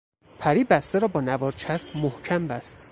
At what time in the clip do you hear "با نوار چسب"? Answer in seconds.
1.07-1.97